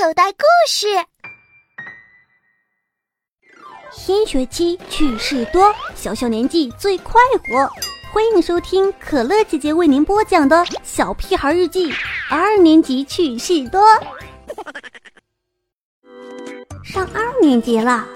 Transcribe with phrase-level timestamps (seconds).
[0.00, 0.86] 口袋故事。
[3.90, 7.68] 新学期趣事多，小小年纪最快活。
[8.12, 11.90] 欢迎收听可乐姐姐为您播讲的《小屁孩日记》
[12.30, 13.82] 二年级趣事多。
[16.84, 18.06] 上二年级了，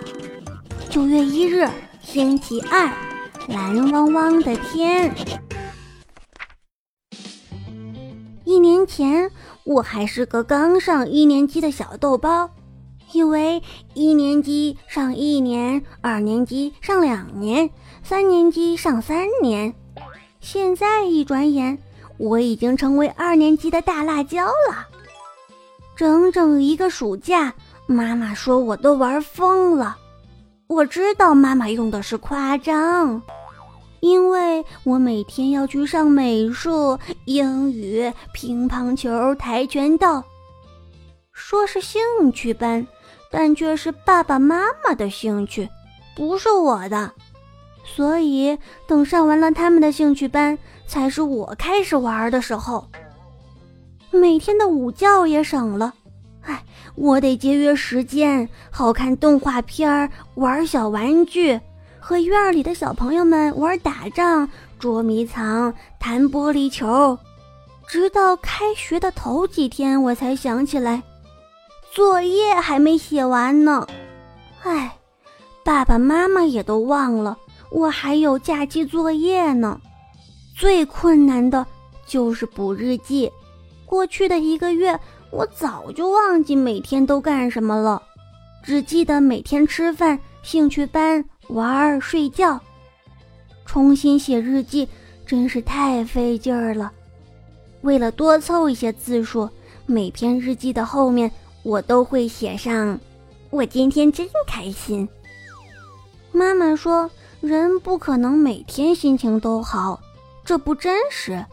[0.89, 1.69] 九月一日，
[2.01, 2.89] 星期二，
[3.49, 5.12] 蓝汪汪的天。
[8.83, 9.30] 年前，
[9.62, 12.51] 我还是个刚上一年级的小豆包，
[13.12, 13.63] 以为
[13.95, 17.71] 一年级上一年，二年级上两年，
[18.03, 19.73] 三年级上三年。
[20.40, 21.79] 现在一转眼，
[22.18, 24.89] 我已经成为二年级的大辣椒了。
[25.95, 27.54] 整整一个暑假，
[27.87, 29.96] 妈妈说我都玩疯了。
[30.67, 33.23] 我知道妈妈用的是夸张。
[34.02, 40.25] 因为我每天要去上美术、英语、乒乓球、跆拳道，
[41.33, 42.02] 说是兴
[42.33, 42.84] 趣班，
[43.30, 45.69] 但却是爸爸妈妈的兴趣，
[46.17, 47.12] 不是我的。
[47.84, 52.84] 所以等上完了他们的兴趣班，才是我开始玩的时候。
[54.11, 55.94] 每天的午觉也省了，
[56.41, 56.64] 唉，
[56.97, 61.61] 我得节约时间，好看动画片玩小玩具。
[62.05, 67.17] 和院里的小朋友们玩打仗、捉迷藏、弹玻璃球，
[67.86, 71.00] 直到开学的头几天，我才想起来，
[71.92, 73.86] 作业还没写完呢。
[74.64, 74.98] 唉，
[75.64, 77.39] 爸爸妈妈也都忘了
[77.70, 79.81] 我还有假期作业呢。
[80.56, 81.64] 最困难的
[82.05, 83.31] 就是补日记，
[83.87, 84.98] 过去的一个月，
[85.31, 88.03] 我早就忘记每天都干什么了，
[88.64, 91.25] 只记得每天吃饭、兴趣班。
[91.48, 92.59] 玩儿睡觉，
[93.67, 94.89] 重新写日记
[95.27, 96.93] 真是太费劲儿了。
[97.83, 99.49] 为了多凑一些字数，
[99.87, 101.31] 每篇日记的后面
[101.62, 102.99] 我都会写上
[103.51, 105.09] “我今天真开心”。
[106.33, 110.00] 妈妈说，人不可能每天心情都好，
[110.45, 111.45] 这不真实。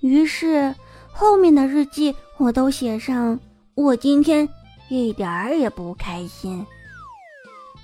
[0.00, 0.74] 于是
[1.10, 3.38] 后面的日记我都写上
[3.74, 4.48] “我今天
[4.90, 6.64] 一点儿也不开心”。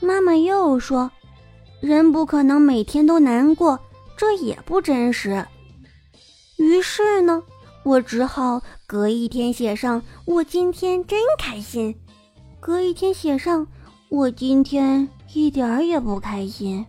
[0.00, 1.10] 妈妈又说
[1.81, 3.78] ：“人不可能每天都难过，
[4.16, 5.44] 这也不真实。”
[6.56, 7.42] 于是呢，
[7.84, 11.94] 我只好隔一天写上“我今天真开心”，
[12.60, 13.66] 隔一天写上
[14.08, 16.84] “我今天一点儿也不开心”。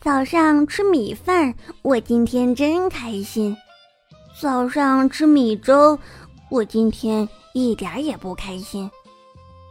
[0.00, 3.56] 早上吃米饭，我今天真开心；
[4.40, 5.98] 早上吃米粥，
[6.48, 8.88] 我今天一点儿也不开心。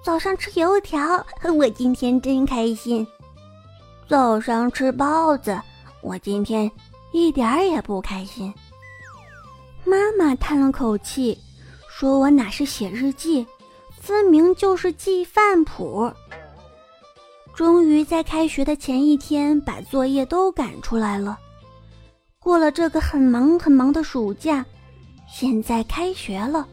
[0.05, 1.25] 早上吃油条，
[1.57, 3.05] 我今天真开心。
[4.07, 5.59] 早上吃包子，
[6.03, 6.71] 我今天
[7.11, 8.53] 一点也不开心。
[9.83, 11.35] 妈妈叹了口气，
[11.89, 13.47] 说我哪是写日记，
[13.99, 16.13] 分明就是记饭谱。
[17.55, 21.39] 终于在开学的前一天把作业都赶出来了。
[22.37, 24.63] 过了这个很忙很忙的暑假，
[25.27, 26.67] 现在开学了。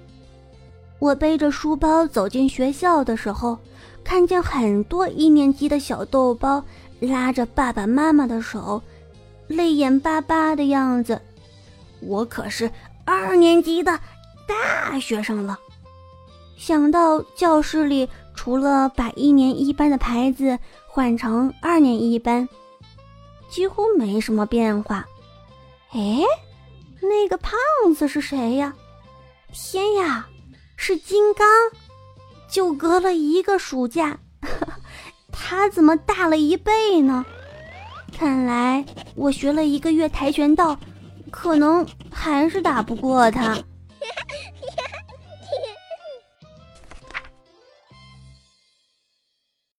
[1.03, 3.59] 我背着书包走进学校的时候，
[4.05, 6.65] 看见很多一年级的小豆包
[7.01, 8.81] 拉着爸爸妈妈的手，
[9.49, 11.21] 泪眼巴巴的样子。
[12.03, 12.71] 我可是
[13.05, 13.99] 二年级的
[14.47, 15.59] 大学生了。
[16.57, 22.49] 想到教室里除了把一年一班的牌子换成二年一班，
[23.51, 25.05] 几乎没什么变化。
[25.91, 26.23] 哎，
[27.01, 27.53] 那个胖
[27.93, 28.73] 子是谁呀？
[29.53, 30.29] 天呀！
[30.85, 31.47] 是金刚，
[32.51, 34.19] 就隔了一个暑假，
[35.31, 37.25] 他怎么大了一倍呢？
[38.19, 38.85] 看来
[39.15, 40.77] 我学了一个月跆拳道，
[41.31, 43.57] 可能还是打不过他。